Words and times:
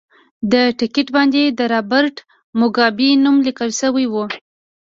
د 0.51 0.53
ټکټ 0.79 1.07
باندې 1.15 1.41
د 1.57 1.59
رابرټ 1.73 2.15
موګابي 2.59 3.09
نوم 3.23 3.35
لیکل 3.47 3.69
شوی 3.79 4.05
و. 4.09 4.15